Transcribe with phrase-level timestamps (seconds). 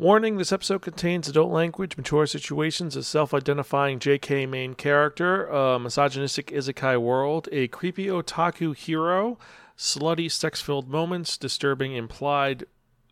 [0.00, 5.78] Warning this episode contains adult language, mature situations, a self identifying JK main character, a
[5.78, 9.36] misogynistic isekai world, a creepy otaku hero,
[9.76, 12.64] slutty sex filled moments, disturbing implied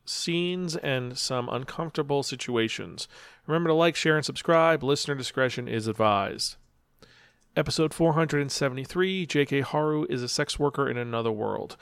[0.07, 3.07] scenes, and some uncomfortable situations.
[3.47, 4.83] Remember to like, share, and subscribe.
[4.83, 6.57] Listener discretion is advised.
[7.55, 11.77] Episode 473 JK Haru is a sex worker in another world.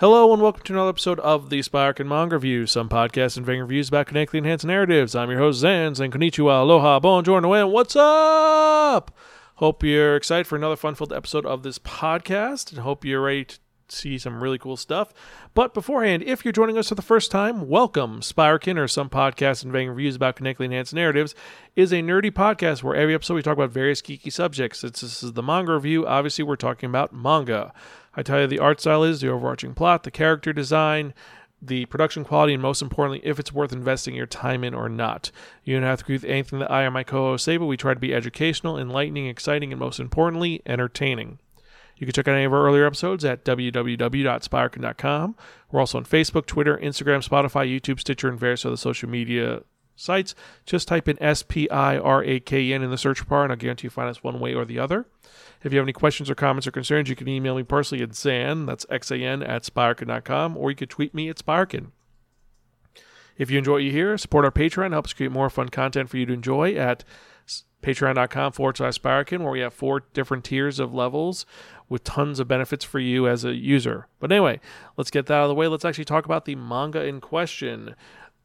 [0.00, 3.44] Hello and welcome to another episode of the Spark and Manga Review, some podcasts and
[3.44, 5.14] vague reviews about kinetically enhanced narratives.
[5.14, 9.14] I'm your host Zans and konnichiwa, aloha, bonjour, and what's up?
[9.56, 13.58] Hope you're excited for another fun-filled episode of this podcast, and hope you're ready to
[13.90, 15.12] see some really cool stuff.
[15.52, 18.22] But beforehand, if you're joining us for the first time, welcome.
[18.22, 21.34] Spirekin, or some podcasts and vague reviews about kinetically enhanced narratives,
[21.76, 24.78] is a nerdy podcast where every episode we talk about various geeky subjects.
[24.78, 27.74] Since this is the manga review, obviously we're talking about manga.
[28.14, 31.14] I tell you the art style is, the overarching plot, the character design,
[31.62, 35.30] the production quality, and most importantly, if it's worth investing your time in or not.
[35.62, 37.66] You don't have to agree with anything that I or my co hosts say, but
[37.66, 41.38] we try to be educational, enlightening, exciting, and most importantly, entertaining.
[41.96, 45.36] You can check out any of our earlier episodes at www.spirekin.com.
[45.70, 49.60] We're also on Facebook, Twitter, Instagram, Spotify, YouTube, Stitcher, and various other social media
[50.00, 50.34] sites.
[50.66, 53.52] Just type in S P I R A K N in the search bar, and
[53.52, 55.06] I'll guarantee you find us one way or the other.
[55.62, 58.10] If you have any questions or comments or concerns, you can email me personally at
[58.10, 61.88] Xan, that's X-A-N, at Spirekin.com, or you could tweet me at Spirekin.
[63.36, 66.16] If you enjoy what you hear, support our Patreon, helps create more fun content for
[66.16, 67.04] you to enjoy at
[67.82, 71.46] patreon.com forward slash Spirekin, where we have four different tiers of levels
[71.88, 74.06] with tons of benefits for you as a user.
[74.18, 74.60] But anyway,
[74.96, 75.66] let's get that out of the way.
[75.66, 77.96] Let's actually talk about the manga in question.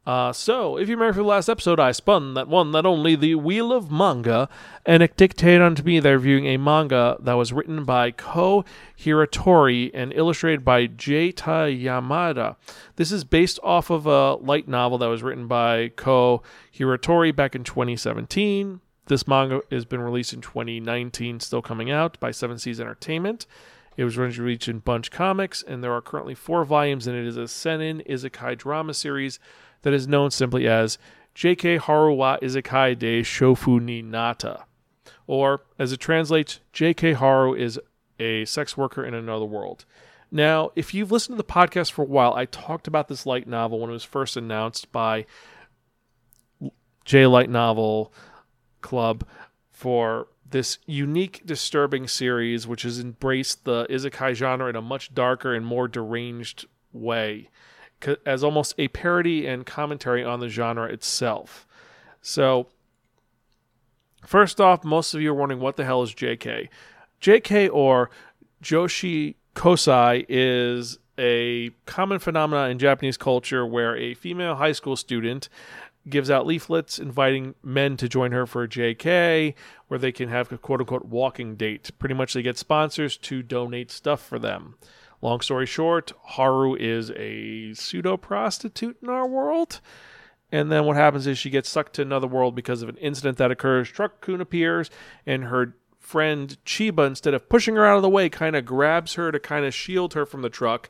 [0.06, 3.16] Uh, so, if you remember from the last episode, I spun that one, that only,
[3.16, 4.48] the Wheel of Manga,
[4.84, 8.64] and it dictated unto me they're reviewing a manga that was written by Ko
[8.96, 12.54] Hiratori and illustrated by Jeta Yamada.
[12.94, 16.40] This is based off of a light novel that was written by Ko
[16.72, 18.80] Hiratori back in 2017.
[19.06, 23.46] This manga has been released in 2019, still coming out by Seven Seas Entertainment.
[23.96, 27.26] It was originally released in Bunch Comics, and there are currently four volumes, and it
[27.26, 29.40] is a Seinen Isekai drama series
[29.86, 30.98] that is known simply as
[31.36, 34.64] JK Haruwa Isekai de Shofu ni Nata.
[35.28, 37.78] Or, as it translates, JK Haru is
[38.18, 39.84] a sex worker in another world.
[40.28, 43.46] Now, if you've listened to the podcast for a while, I talked about this light
[43.46, 45.24] novel when it was first announced by
[47.04, 48.12] J Light Novel
[48.80, 49.24] Club
[49.70, 55.54] for this unique, disturbing series, which has embraced the isekai genre in a much darker
[55.54, 57.50] and more deranged way,
[58.24, 61.66] as almost a parody and commentary on the genre itself.
[62.20, 62.68] So,
[64.24, 66.68] first off, most of you are wondering what the hell is JK?
[67.20, 68.10] JK or
[68.62, 75.48] Joshi Kosei is a common phenomenon in Japanese culture where a female high school student
[76.08, 79.54] gives out leaflets inviting men to join her for a JK,
[79.88, 81.90] where they can have a quote unquote walking date.
[81.98, 84.76] Pretty much they get sponsors to donate stuff for them.
[85.22, 89.80] Long story short, Haru is a pseudo prostitute in our world.
[90.52, 93.38] And then what happens is she gets sucked to another world because of an incident
[93.38, 93.90] that occurs.
[93.90, 94.90] Truck-kun appears,
[95.26, 99.14] and her friend Chiba, instead of pushing her out of the way, kind of grabs
[99.14, 100.88] her to kind of shield her from the truck,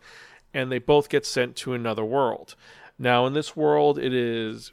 [0.53, 2.55] and they both get sent to another world.
[2.99, 4.73] Now, in this world, it is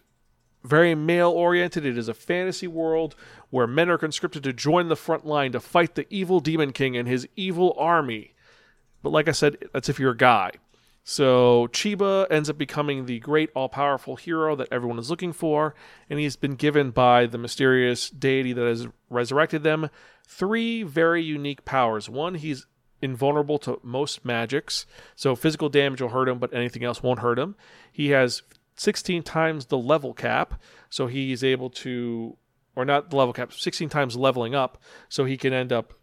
[0.63, 1.85] very male oriented.
[1.85, 3.15] It is a fantasy world
[3.49, 6.97] where men are conscripted to join the front line to fight the evil Demon King
[6.97, 8.32] and his evil army.
[9.03, 10.51] But like I said, that's if you're a guy.
[11.03, 15.75] So Chiba ends up becoming the great all powerful hero that everyone is looking for,
[16.09, 19.89] and he's been given by the mysterious deity that has resurrected them
[20.25, 22.09] three very unique powers.
[22.09, 22.65] One, he's
[23.01, 27.37] invulnerable to most magics, so physical damage will hurt him, but anything else won't hurt
[27.37, 27.55] him.
[27.91, 28.41] He has
[28.77, 32.37] 16 times the level cap, so he's able to,
[32.77, 35.93] or not the level cap, 16 times leveling up, so he can end up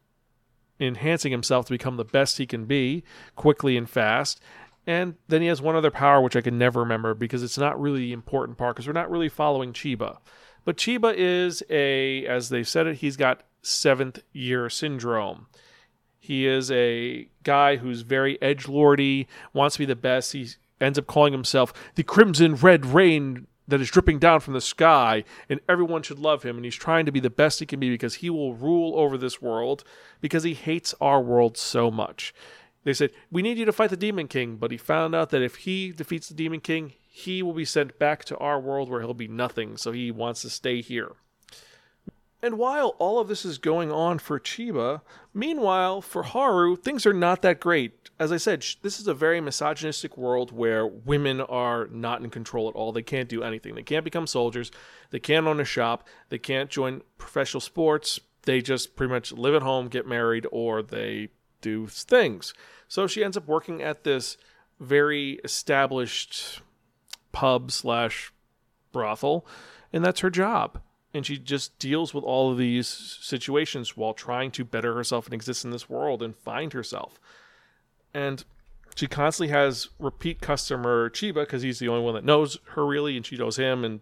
[0.80, 3.04] enhancing himself to become the best he can be
[3.36, 4.41] quickly and fast.
[4.86, 7.80] And then he has one other power which I can never remember because it's not
[7.80, 10.18] really the important part because we're not really following Chiba.
[10.65, 15.47] But Chiba is a, as they said it, he's got seventh year syndrome.
[16.18, 20.32] He is a guy who's very edge lordy, wants to be the best.
[20.32, 20.48] He
[20.80, 25.24] ends up calling himself the crimson red rain that is dripping down from the sky,
[25.48, 26.56] and everyone should love him.
[26.56, 29.16] And he's trying to be the best he can be because he will rule over
[29.16, 29.84] this world
[30.20, 32.34] because he hates our world so much.
[32.84, 35.42] They said, We need you to fight the Demon King, but he found out that
[35.42, 39.00] if he defeats the Demon King, he will be sent back to our world where
[39.00, 41.12] he'll be nothing, so he wants to stay here.
[42.42, 45.03] And while all of this is going on for Chiba,
[45.34, 48.09] meanwhile, for Haru, things are not that great.
[48.19, 52.69] As I said, this is a very misogynistic world where women are not in control
[52.69, 52.92] at all.
[52.92, 53.75] They can't do anything.
[53.75, 54.71] They can't become soldiers.
[55.10, 56.09] They can't own a shop.
[56.31, 58.21] They can't join professional sports.
[58.42, 61.28] They just pretty much live at home, get married, or they
[61.60, 62.54] do things.
[62.89, 64.39] So she ends up working at this
[64.78, 66.63] very established
[67.33, 68.33] pub slash
[68.92, 69.47] brothel,
[69.92, 70.81] and that's her job
[71.12, 75.34] and she just deals with all of these situations while trying to better herself and
[75.34, 77.21] exist in this world and find herself.
[78.15, 78.45] And
[78.95, 83.16] she constantly has repeat customer Chiba because he's the only one that knows her really,
[83.16, 83.84] and she knows him.
[83.84, 84.01] And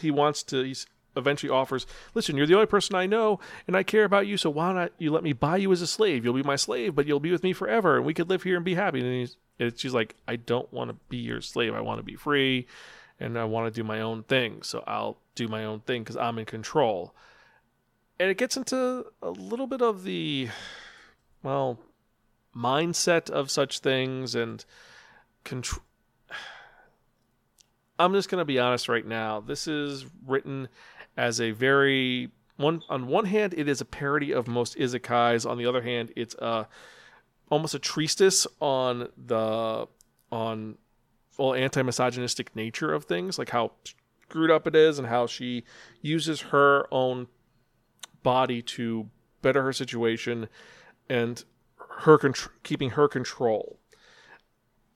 [0.00, 0.62] he wants to.
[0.62, 0.86] He's
[1.16, 4.36] eventually offers, "Listen, you're the only person I know, and I care about you.
[4.36, 6.24] So why not you let me buy you as a slave?
[6.24, 8.56] You'll be my slave, but you'll be with me forever, and we could live here
[8.56, 11.74] and be happy." And, he's, and she's like, "I don't want to be your slave.
[11.74, 12.66] I want to be free."
[13.20, 14.62] and I want to do my own thing.
[14.62, 17.14] So I'll do my own thing because I'm in control.
[18.20, 20.48] And it gets into a little bit of the,
[21.42, 21.78] well,
[22.54, 24.64] mindset of such things and
[25.44, 25.84] control.
[27.98, 29.40] I'm just going to be honest right now.
[29.40, 30.68] This is written
[31.16, 35.58] as a very one on one hand it is a parody of most isekais on
[35.58, 36.66] the other hand it's a
[37.50, 39.86] almost a treatise on the
[40.32, 40.76] on
[41.38, 43.72] well anti-misogynistic nature of things, like how
[44.28, 45.64] screwed up it is, and how she
[46.02, 47.28] uses her own
[48.22, 49.08] body to
[49.40, 50.48] better her situation
[51.08, 51.44] and
[52.00, 53.78] her contr- keeping her control.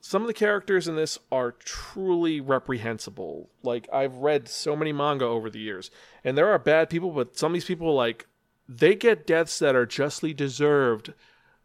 [0.01, 3.49] Some of the characters in this are truly reprehensible.
[3.63, 5.89] Like I've read so many manga over the years,
[6.23, 8.27] and there are bad people, but some of these people like
[8.69, 11.13] they get deaths that are justly deserved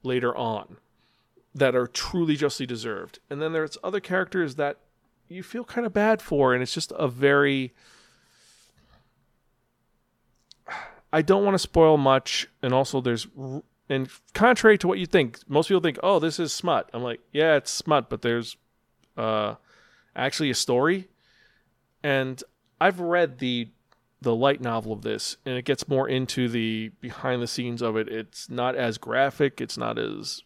[0.03, 0.79] later on
[1.55, 3.19] that are truly justly deserved.
[3.29, 4.79] And then there's other characters that
[5.29, 7.75] you feel kind of bad for, and it's just a very.
[11.13, 13.27] I don't want to spoil much, and also there's,
[13.89, 16.91] and contrary to what you think, most people think, oh, this is smut.
[16.93, 18.59] I'm like, yeah, it's smut, but there's,
[19.17, 19.55] uh,
[20.15, 21.09] actually a story,
[22.03, 22.43] and
[22.81, 23.71] I've read the
[24.21, 27.97] the light novel of this and it gets more into the behind the scenes of
[27.97, 30.43] it it's not as graphic it's not as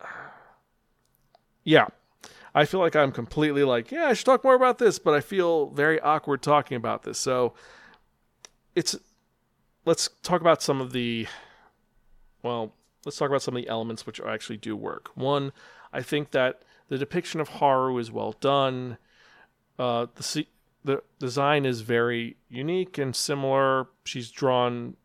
[1.64, 1.86] yeah,
[2.54, 5.20] I feel like I'm completely like, yeah, I should talk more about this, but I
[5.20, 7.18] feel very awkward talking about this.
[7.18, 7.54] So
[8.74, 8.96] it's
[9.84, 11.26] let's talk about some of the
[12.42, 12.74] well,
[13.04, 15.10] let's talk about some of the elements which actually do work.
[15.14, 15.52] One,
[15.92, 18.98] I think that the depiction of Haru is well done.
[19.78, 20.46] Uh, the
[20.84, 23.88] the design is very unique and similar.
[24.04, 24.96] She's drawn.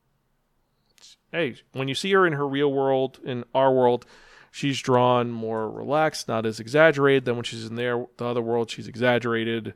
[1.32, 4.06] Hey, when you see her in her real world, in our world,
[4.52, 7.26] she's drawn more relaxed, not as exaggerated.
[7.26, 9.74] Than when she's in there, the other world, she's exaggerated.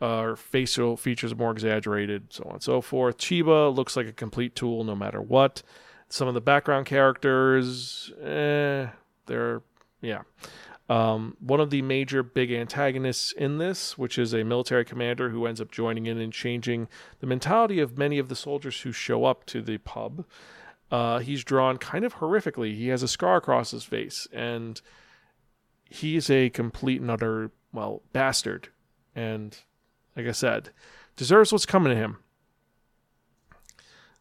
[0.00, 3.18] Uh, her facial features are more exaggerated, so on and so forth.
[3.18, 5.62] Chiba looks like a complete tool no matter what.
[6.08, 8.88] Some of the background characters, eh,
[9.26, 9.62] they're,
[10.00, 10.22] yeah.
[10.88, 15.46] Um, one of the major big antagonists in this, which is a military commander who
[15.46, 16.88] ends up joining in and changing
[17.20, 20.24] the mentality of many of the soldiers who show up to the pub.
[20.90, 22.76] Uh, he's drawn kind of horrifically.
[22.76, 24.80] He has a scar across his face, and
[25.84, 28.68] he's a complete and utter, well, bastard.
[29.14, 29.56] And
[30.16, 30.70] like I said,
[31.16, 32.18] deserves what's coming to him.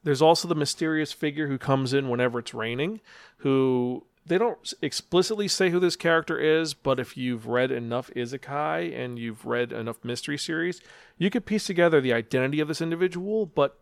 [0.03, 3.01] There's also the mysterious figure who comes in whenever it's raining,
[3.37, 8.97] who they don't explicitly say who this character is, but if you've read enough Isekai
[8.97, 10.81] and you've read enough mystery series,
[11.17, 13.79] you could piece together the identity of this individual, but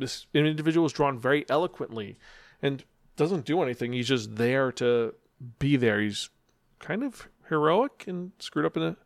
[0.00, 2.18] this individual is drawn very eloquently
[2.60, 2.84] and
[3.16, 3.92] doesn't do anything.
[3.92, 5.14] He's just there to
[5.58, 6.00] be there.
[6.00, 6.30] He's
[6.78, 8.96] kind of heroic and screwed up in the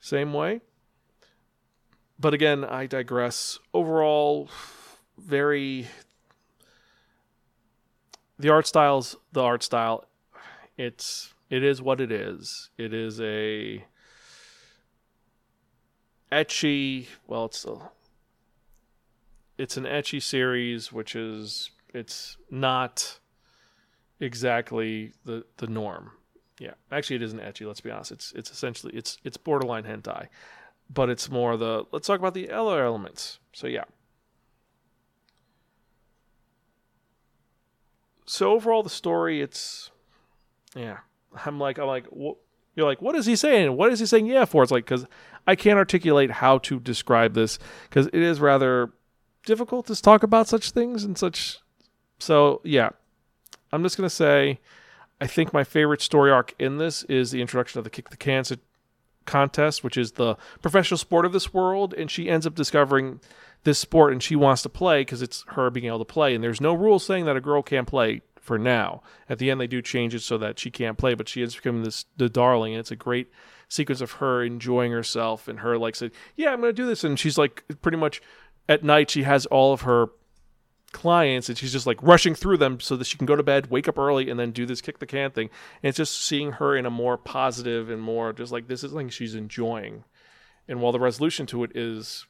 [0.00, 0.60] same way.
[2.18, 3.58] But again, I digress.
[3.72, 4.50] Overall,
[5.16, 5.86] very.
[8.38, 10.04] The art style's the art style.
[10.76, 12.70] It's it is what it is.
[12.76, 13.84] It is a
[16.32, 17.06] ecchi.
[17.26, 17.78] Well, it's a
[19.58, 23.18] it's an ecchi series, which is it's not
[24.20, 26.12] exactly the the norm.
[26.58, 27.66] Yeah, actually, it isn't ecchi.
[27.66, 28.12] Let's be honest.
[28.12, 30.28] It's it's essentially it's it's borderline hentai,
[30.92, 31.84] but it's more the.
[31.92, 33.38] Let's talk about the other elements.
[33.52, 33.84] So yeah.
[38.26, 39.90] So overall, the story, it's
[40.74, 40.98] yeah.
[41.44, 42.38] I'm like I'm like what
[42.74, 43.76] you're like, what is he saying?
[43.76, 44.26] What is he saying?
[44.26, 45.06] Yeah, for it's like because
[45.46, 47.58] I can't articulate how to describe this
[47.88, 48.92] because it is rather
[49.46, 51.58] difficult to talk about such things and such.
[52.18, 52.90] So yeah,
[53.72, 54.60] I'm just gonna say,
[55.20, 58.18] I think my favorite story arc in this is the introduction of the kick the
[58.18, 58.56] cancer
[59.24, 63.20] contest, which is the professional sport of this world, and she ends up discovering
[63.64, 66.34] this sport and she wants to play because it's her being able to play.
[66.34, 69.02] And there's no rule saying that a girl can't play for now.
[69.28, 71.56] At the end, they do change it so that she can't play, but she is
[71.56, 72.72] becoming this the darling.
[72.72, 73.28] And it's a great
[73.68, 77.02] sequence of her enjoying herself and her like saying, "Yeah, I'm going to do this,"
[77.02, 78.22] and she's like pretty much
[78.68, 80.08] at night she has all of her
[80.92, 83.70] clients and she's just like rushing through them so that she can go to bed,
[83.70, 85.50] wake up early, and then do this kick the can thing.
[85.82, 88.90] And it's just seeing her in a more positive and more just like this is
[88.90, 90.04] something she's enjoying.
[90.68, 92.26] And while the resolution to it is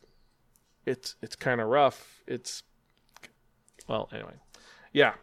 [0.84, 2.62] it's it's kind of rough, it's
[3.88, 4.34] well, anyway.
[4.92, 5.14] Yeah.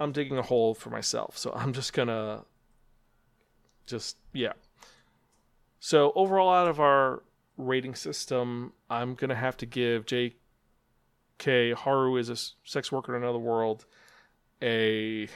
[0.00, 1.36] I'm digging a hole for myself.
[1.36, 2.44] So I'm just gonna
[3.86, 4.54] just yeah.
[5.78, 7.22] So overall out of our
[7.56, 10.36] rating system, I'm gonna have to give J
[11.40, 12.36] okay, Haru is a
[12.68, 13.86] sex worker in another world.
[14.62, 15.28] A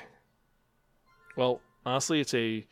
[1.36, 2.66] well, honestly, it's a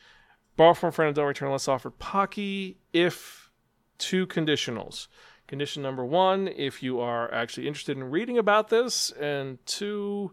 [0.57, 3.51] borrow from a friend and don't return unless offered Pocky if
[3.99, 5.09] two conditionals.
[5.47, 10.33] Condition number one, if you are actually interested in reading about this, and two,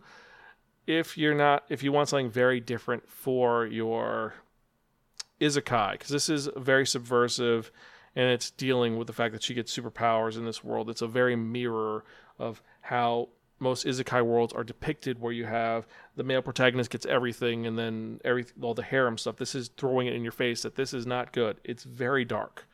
[0.88, 4.36] if you're not, if you want something very different for your
[5.42, 7.72] isekai, because this is very subversive,
[8.16, 10.90] and it's dealing with the fact that she gets superpowers in this world.
[10.90, 12.04] It's a very mirror
[12.40, 13.30] of how
[13.60, 18.20] most isekai worlds are depicted where you have the male protagonist gets everything and then
[18.24, 19.36] every all the harem stuff.
[19.36, 21.60] This is throwing it in your face that this is not good.
[21.64, 22.68] It's very dark.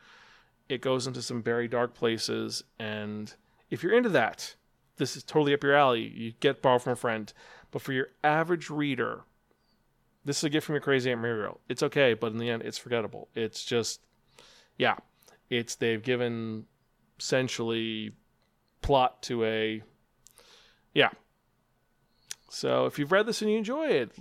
[0.68, 3.34] It goes into some very dark places and
[3.70, 4.54] if you're into that
[4.96, 6.06] this is totally up your alley.
[6.08, 7.30] You get borrow from a friend.
[7.70, 9.22] But for your average reader
[10.24, 11.60] this is a gift from your crazy aunt muriel.
[11.68, 13.28] It's okay but in the end it's forgettable.
[13.34, 14.00] It's just
[14.78, 14.96] yeah.
[15.50, 16.66] It's they've given
[17.18, 18.12] essentially
[18.86, 19.82] plot to a
[20.94, 21.10] yeah.
[22.48, 24.12] So if you've read this and you enjoy it,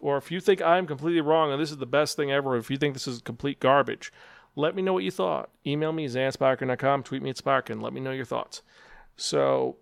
[0.00, 2.70] or if you think I'm completely wrong and this is the best thing ever, if
[2.70, 4.12] you think this is complete garbage,
[4.54, 5.50] let me know what you thought.
[5.66, 7.80] Email me, zansparkin.com, tweet me at Sparkin.
[7.80, 8.62] Let me know your thoughts.
[9.16, 9.76] So,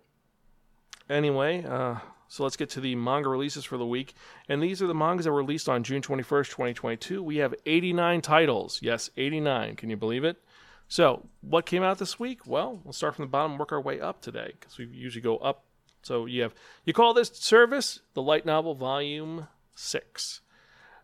[1.07, 1.97] anyway, uh,
[2.27, 4.15] so let's get to the manga releases for the week.
[4.49, 7.21] And these are the mangas that were released on June 21st, 2022.
[7.21, 8.79] We have 89 titles.
[8.81, 9.75] Yes, 89.
[9.75, 10.37] Can you believe it?
[10.87, 12.47] So, what came out this week?
[12.47, 15.37] Well, we'll start from the bottom work our way up today because we usually go
[15.37, 15.63] up
[16.01, 20.41] so you have you call this service the light novel volume 6.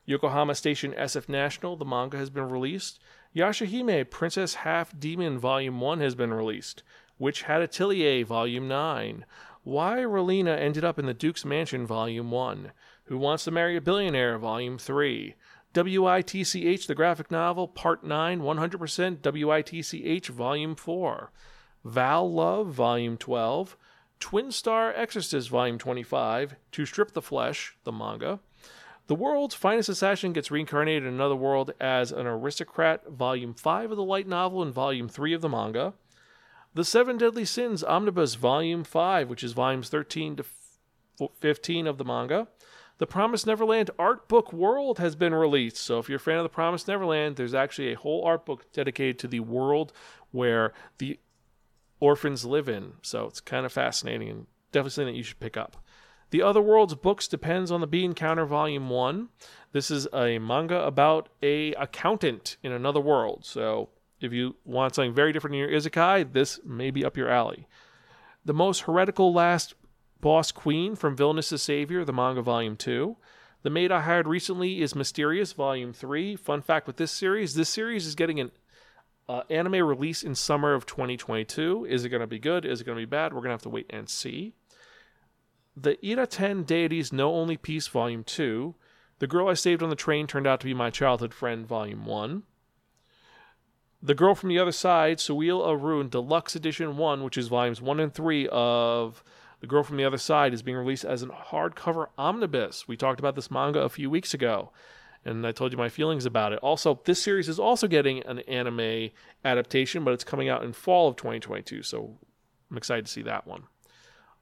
[0.06, 3.00] Yokohama Station SF National, the manga has been released.
[3.36, 6.84] Yashahime Princess Half Demon Volume 1 has been released.
[7.18, 9.26] Witch Hat Atelier Volume 9.
[9.64, 12.72] Why Raeliana Ended Up in the Duke's Mansion Volume 1.
[13.06, 15.36] Who Wants to Marry a Billionaire Volume 3.
[15.76, 21.32] WITCH the graphic novel Part 9 100% WITCH Volume 4.
[21.84, 23.76] Val Love Volume 12.
[24.20, 28.40] Twin Star Exorcist Volume 25, To Strip the Flesh, the manga.
[29.08, 33.98] The World's Finest Assassin gets reincarnated in another world as an aristocrat, Volume 5 of
[33.98, 35.94] the light novel and Volume 3 of the manga.
[36.74, 40.46] The Seven Deadly Sins Omnibus Volume 5, which is Volumes 13 to
[41.42, 42.48] 15 of the manga.
[43.00, 45.78] The Promised Neverland Art Book World has been released.
[45.78, 48.72] So if you're a fan of The Promised Neverland, there's actually a whole art book
[48.72, 49.92] dedicated to the world
[50.32, 51.20] where the
[52.00, 52.94] orphans live in.
[53.02, 55.78] So it's kind of fascinating and definitely something that you should pick up.
[56.30, 59.30] The Other Worlds books depends on the Bean Counter Volume 1.
[59.72, 63.46] This is a manga about a accountant in another world.
[63.46, 67.30] So if you want something very different in your isekai, this may be up your
[67.30, 67.68] alley.
[68.46, 69.76] The Most Heretical Last
[70.24, 73.18] Boss Queen from Villainous Savior, the manga Volume 2.
[73.64, 76.38] The Maid I Hired Recently is Mysterious, Volume 3.
[76.38, 78.52] Fun fact with this series, this series is getting an
[79.28, 81.86] uh, anime release in summer of 2022.
[81.90, 82.64] Is it going to be good?
[82.64, 83.34] Is it going to be bad?
[83.34, 84.54] We're going to have to wait and see.
[85.76, 88.76] The Idaten Deities Know Only Peace Volume 2.
[89.20, 92.06] The Girl I Saved on the Train Turned Out to Be My Childhood Friend Volume
[92.06, 92.44] 1.
[94.02, 97.82] The Girl from the Other Side, Siúil a Rún Deluxe Edition 1, which is volumes
[97.82, 99.22] 1 and 3 of
[99.64, 102.86] The Girl from the Other Side, is being released as a hardcover omnibus.
[102.86, 104.74] We talked about this manga a few weeks ago
[105.24, 106.60] and I told you my feelings about it.
[106.60, 109.12] Also, this series is also getting an anime
[109.46, 112.18] adaptation, but it's coming out in fall of 2022, so
[112.70, 113.64] I'm excited to see that one.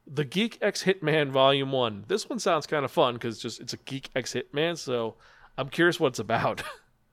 [0.08, 2.06] The Geek X Hitman Volume 1.
[2.08, 5.18] This one sounds kind of fun because just it's a Geek X Hitman, so
[5.56, 6.63] I'm curious what it's about.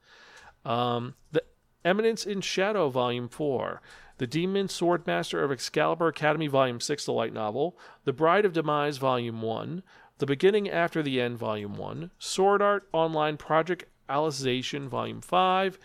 [0.65, 1.45] um, the
[1.85, 3.83] Eminence in Shadow Volume 4.
[4.19, 7.79] The Demon Swordmaster of Excalibur Academy Volume 6, the light novel.
[8.05, 9.83] The Bride of Demise Volume 1.
[10.19, 15.79] The Beginning After the End, Volume 1, Sword Art Online Project Alicization, Volume 5,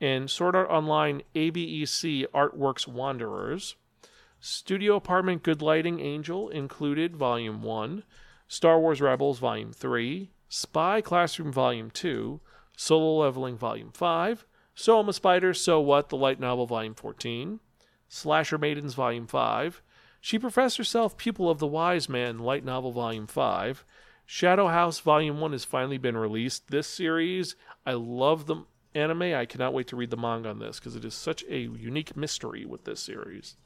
[0.00, 3.74] and Sword Art Online ABEC Artworks Wanderers.
[4.38, 8.04] Studio Apartment Good Lighting Angel included, Volume 1,
[8.46, 12.40] Star Wars Rebels, Volume 3, Spy Classroom, Volume 2,
[12.76, 17.58] Solo Leveling, Volume 5, So I'm a Spider, So What, the Light Novel, Volume 14,
[18.12, 19.80] Slasher Maidens, Volume 5,
[20.20, 23.84] She professed herself pupil of the wise man, light novel volume 5.
[24.26, 26.68] Shadow House volume 1 has finally been released.
[26.72, 27.54] This series,
[27.86, 28.64] I love the
[28.96, 29.22] anime.
[29.22, 32.16] I cannot wait to read the manga on this because it is such a unique
[32.16, 33.56] mystery with this series.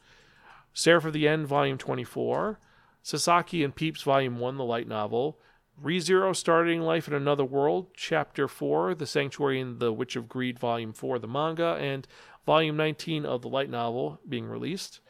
[0.75, 2.61] Seraph of the End volume 24.
[3.03, 5.39] Sasaki and Peeps volume 1, the light novel.
[5.83, 10.59] ReZero Starting Life in Another World, Chapter 4, The Sanctuary and the Witch of Greed,
[10.59, 12.07] Volume 4, the manga, and
[12.47, 15.01] Volume 19 of the light novel being released.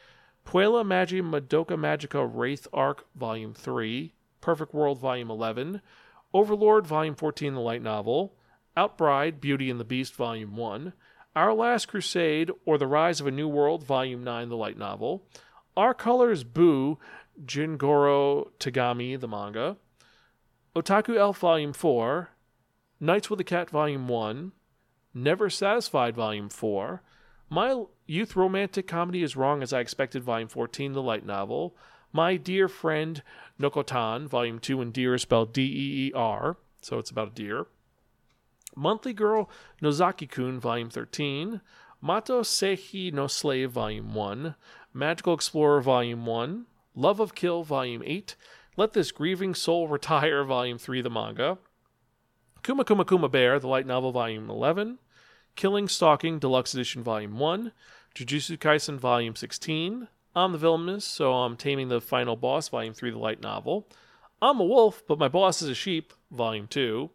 [0.47, 5.81] Puella Magi Madoka Magica Wraith Arc, Volume 3, Perfect World, Volume 11,
[6.33, 8.35] Overlord, Volume 14, the light novel,
[8.77, 10.93] Outbride, Beauty and the Beast, Volume 1,
[11.35, 15.27] Our Last Crusade, or The Rise of a New World, Volume 9, the light novel,
[15.77, 16.99] Our Colors Boo,
[17.45, 19.77] Gengoroh Tagame, the manga,
[20.77, 22.31] Otaku Elf, Volume 4,
[23.01, 24.53] Nights with a Cat, Volume 1,
[25.15, 27.03] Never Satisfied, Volume 4,
[27.51, 31.77] My Youth Romantic Comedy is Wrong as I Expected, Volume 14, the light novel,
[32.13, 33.23] My Deer Friend
[33.61, 37.35] Nokotan, Volume 2, and deer is spelled D E E R, so it's about a
[37.35, 37.67] deer.
[38.75, 39.49] Monthly Girl
[39.83, 41.61] Nozaki kun, Volume 13,
[42.01, 44.55] Mato Seihei no Slave, Volume 1,
[44.93, 48.37] Magical Explorer, Volume 1, Love of Kill, Volume 8,
[48.77, 51.59] Let This Grieving Soul Retire, Volume 3, the manga,
[52.63, 54.99] Kuma Kuma Kuma Bear, the light novel, Volume 11,
[55.57, 57.73] Killing Stalking, Deluxe Edition, Volume 1,
[58.15, 63.11] Jujutsu Kaisen, Volume 16, I'm the Villainous, so I'm Taming the Final Boss, Volume 3,
[63.11, 63.89] the light novel,
[64.43, 67.11] I'm a Wolf, but my boss is a sheep, Volume 2,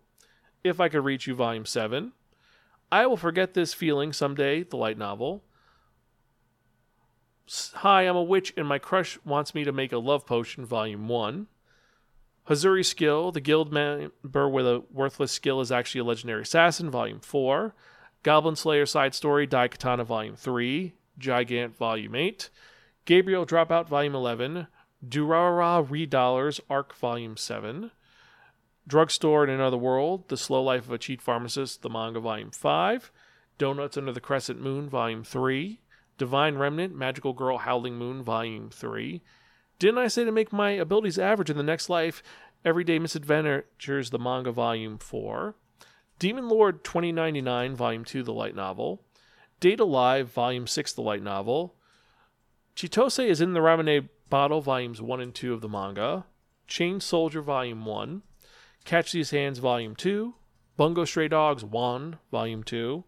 [0.64, 2.14] If I Could Reach You, Volume 7,
[2.92, 5.44] I Will Forget This Feeling Someday, the light novel,
[7.76, 11.08] Hi, I'm a witch, and my crush wants me to make a love potion, Volume
[11.08, 11.48] 1.
[12.44, 17.20] Hazure Skill, the guild member with a worthless skill is actually a legendary assassin, Volume
[17.20, 17.74] 4.
[18.24, 20.94] Goblin Slayer Side Story, Daikatana, Volume 3.
[21.20, 22.50] Gigant, Volume 8.
[23.06, 24.68] Gabriel Dropout, Volume 11.
[25.08, 27.92] Durara Re Dollars, Arc, Volume 7.
[28.88, 33.12] Drugstore in Another World, The Slow Life of a Cheat Pharmacist, the manga, Volume 5.
[33.58, 35.80] Donuts Under the Crescent Moon, Volume 3.
[36.18, 39.22] Divine Remnant, Magical Girl Howling Moon, Volume 3.
[39.80, 42.22] Didn't I say to make my abilities average in the next life?
[42.66, 45.56] Everyday Misadventures, the manga, Volume 4.
[46.20, 49.02] Demon Lord 2099, Volume 2, the light novel.
[49.62, 51.76] Date A Live, Volume 6, the light novel.
[52.76, 56.26] Chitose is in the Ramune Bottle, Volumes 1 and 2 of the manga.
[56.68, 58.22] Chain Soldier, Volume 1.
[58.84, 60.36] Catch These Hands, Volume 2.
[60.76, 63.06] Bungo Stray Dogs 1, Volume 2.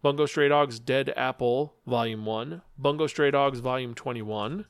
[0.00, 4.66] Bungo Stray Dogs Dead Apple, Volume 1, Bungo Stray Dogs Volume 21.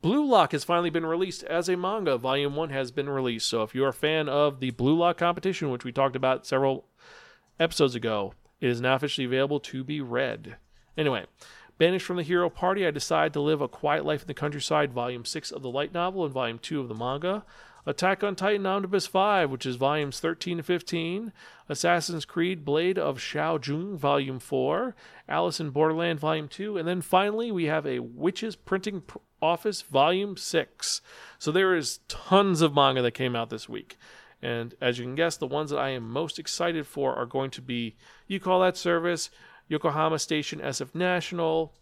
[0.00, 2.18] Blue Lock has finally been released as a manga.
[2.18, 3.48] Volume 1 has been released.
[3.48, 6.86] So if you're a fan of the Blue Lock competition, which we talked about several
[7.58, 10.56] episodes ago, it is now officially available to be read.
[10.96, 11.24] Anyway,
[11.78, 14.92] Banished from the Hero Party, I Decide to Live a Quiet Life in the Countryside,
[14.92, 17.44] Volume 6 of the light novel and Volume 2 of the manga.
[17.84, 21.32] Attack on Titan Omnibus 5, which is volumes 13 to 15,
[21.68, 24.94] Assassin's Creed Blade of Shao Jun, volume 4,
[25.28, 29.02] Alice in Borderland, volume 2, and then finally we have a Witches Printing
[29.40, 31.00] Office, volume 6.
[31.40, 33.96] So there is tons of manga that came out this week.
[34.42, 37.50] And as you can guess, the ones that I am most excited for are going
[37.52, 39.30] to be You Call That Service,
[39.68, 41.72] Yokohama Station SF National,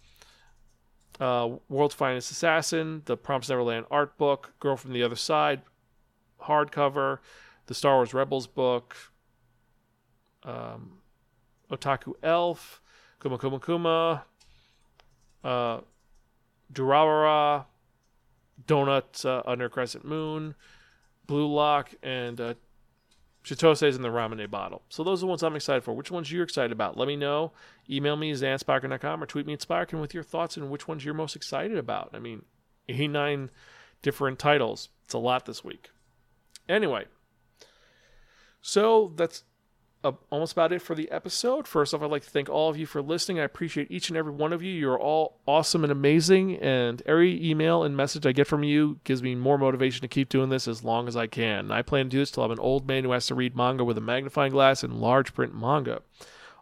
[1.18, 5.62] uh, World's Finest Assassin, the Promised Neverland art book, Girl from the Other Side,
[6.42, 7.18] hardcover,
[7.66, 8.96] the Star Wars Rebels book,
[10.42, 10.98] um,
[11.70, 12.82] Otaku Elf,
[13.20, 14.24] Kuma Kuma Kuma,
[15.44, 15.80] uh,
[16.72, 17.64] Durawara,
[18.66, 20.54] Donut uh, Under Crescent Moon,
[21.30, 22.54] Blue Lock, and uh,
[23.44, 24.82] Chitose's in the Ramune bottle.
[24.88, 25.94] So those are the ones I'm excited for.
[25.94, 26.96] Which ones you're excited about?
[26.96, 27.52] Let me know.
[27.88, 31.14] Email me, zanspiker.com, or tweet me at Spirekin with your thoughts and which ones you're
[31.14, 32.10] most excited about.
[32.12, 32.42] I mean,
[32.88, 33.48] 89
[34.02, 34.88] different titles.
[35.04, 35.90] It's a lot this week.
[36.68, 37.04] Anyway,
[38.60, 39.44] so that's
[40.30, 41.68] almost about it for the episode.
[41.68, 43.38] First off, I'd like to thank all of you for listening.
[43.38, 44.72] I appreciate each and every one of you.
[44.72, 49.22] You're all awesome and amazing, and every email and message I get from you gives
[49.22, 51.70] me more motivation to keep doing this as long as I can.
[51.70, 53.84] I plan to do this till I'm an old man who has to read manga
[53.84, 56.02] with a magnifying glass and large print manga.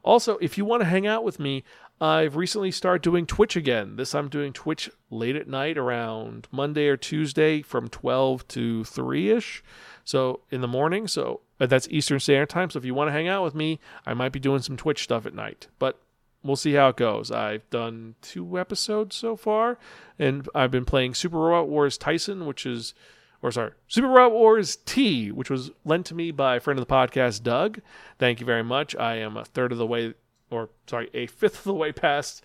[0.03, 1.65] Also, if you want to hang out with me,
[2.01, 3.97] I've recently started doing Twitch again.
[3.97, 9.31] This I'm doing Twitch late at night around Monday or Tuesday from 12 to 3
[9.31, 9.65] ish.
[10.05, 11.09] So in the morning.
[11.09, 12.71] So Uh, that's Eastern Standard Time.
[12.71, 15.05] So if you want to hang out with me, I might be doing some Twitch
[15.05, 15.69] stuff at night.
[15.79, 16.01] But
[16.43, 17.31] we'll see how it goes.
[17.31, 19.79] I've done two episodes so far,
[20.19, 22.95] and I've been playing Super Robot Wars Tyson, which is,
[23.43, 26.87] or sorry, Super Robot Wars T, which was lent to me by a friend of
[26.87, 27.81] the podcast, Doug.
[28.19, 28.95] Thank you very much.
[28.97, 30.15] I am a third of the way
[30.51, 32.43] or sorry, a fifth of the way past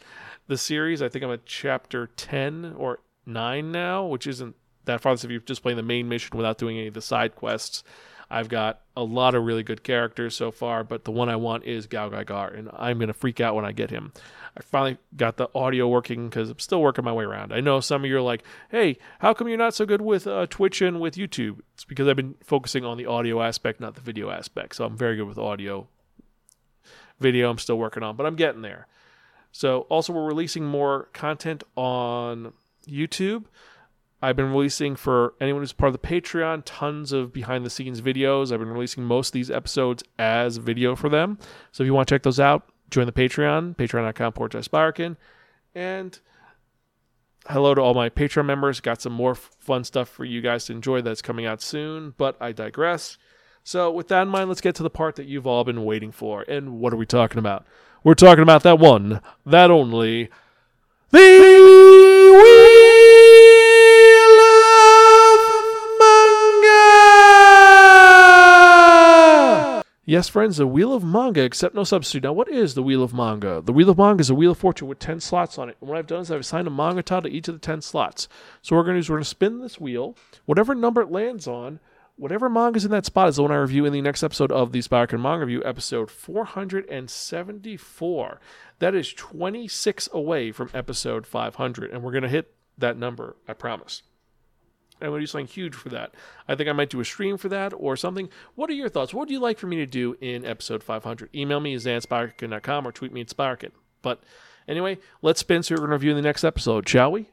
[0.48, 1.02] the series.
[1.02, 5.16] I think I'm at chapter 10 or nine now, which isn't that far.
[5.18, 7.84] So if you're just playing the main mission without doing any of the side quests,
[8.34, 11.66] I've got a lot of really good characters so far, but the one I want
[11.66, 14.12] is GaoGaiGar, and I'm gonna freak out when I get him.
[14.58, 17.54] I finally got the audio working because I'm still working my way around.
[17.54, 20.26] I know some of you are like, "Hey, how come you're not so good with
[20.26, 23.94] uh, Twitch and with YouTube?" It's because I've been focusing on the audio aspect, not
[23.94, 24.78] the video aspect.
[24.78, 25.88] So I'm very good with audio.
[27.20, 28.88] Video, I'm still working on, but I'm getting there.
[29.52, 32.54] So also, we're releasing more content on
[32.88, 33.46] YouTube.
[34.24, 38.00] I've been releasing for anyone who's part of the Patreon tons of behind the scenes
[38.00, 38.54] videos.
[38.54, 41.38] I've been releasing most of these episodes as video for them.
[41.74, 45.18] So if you want to check those out, join the Patreon, patreon.com portesibarkin.
[45.76, 46.18] And
[47.50, 48.80] hello to all my Patreon members.
[48.80, 52.38] Got some more fun stuff for you guys to enjoy that's coming out soon, but
[52.40, 53.18] I digress.
[53.66, 56.14] So with that in mind, let's get to the part that you've all been waiting
[56.14, 56.44] for.
[56.44, 57.66] And what are we talking about?
[58.06, 60.30] We're talking about that one, that only,
[61.12, 62.13] the
[70.06, 72.24] Yes, friends, the Wheel of Manga, except no substitute.
[72.24, 73.62] Now, what is the Wheel of Manga?
[73.64, 75.78] The Wheel of Manga is a Wheel of Fortune with 10 slots on it.
[75.80, 77.82] And what I've done is I've assigned a manga title to each of the 10
[77.82, 78.28] slots.
[78.62, 80.18] So what we're going to do is we're going to spin this wheel.
[80.44, 81.80] Whatever number it lands on,
[82.18, 84.52] whatever manga is in that spot is the one I review in the next episode
[84.52, 88.42] of the Spark and Manga Review, episode 474.
[88.80, 91.92] That is 26 away from episode 500.
[91.92, 94.04] And we're going to hit that number, I promise.
[95.04, 96.14] I'm going to do something huge for that.
[96.48, 98.30] I think I might do a stream for that or something.
[98.56, 99.14] What are your thoughts?
[99.14, 101.30] What would you like for me to do in episode 500?
[101.36, 103.72] Email me at zansparkin.com or tweet me at Sparkin.
[104.02, 104.24] But
[104.68, 107.28] anyway, let's spin so we're going to review in the next episode, shall we?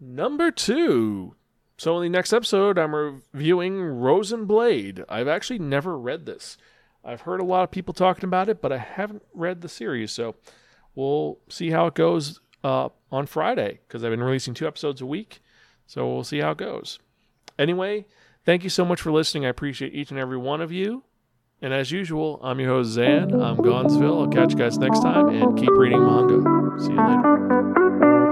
[0.00, 1.34] Number two,
[1.84, 5.04] so, in the next episode, I'm reviewing Rozen Blade.
[5.06, 6.56] I've actually never read this.
[7.04, 10.10] I've heard a lot of people talking about it, but I haven't read the series.
[10.10, 10.34] So,
[10.94, 15.06] we'll see how it goes uh, on Friday because I've been releasing two episodes a
[15.06, 15.42] week.
[15.86, 17.00] So, we'll see how it goes.
[17.58, 18.06] Anyway,
[18.46, 19.44] thank you so much for listening.
[19.44, 21.04] I appreciate each and every one of you.
[21.60, 23.44] And as usual, I'm your host, Xan.
[23.44, 24.20] I'm Gonzville.
[24.22, 26.80] I'll catch you guys next time and keep reading manga.
[26.80, 28.23] See you later.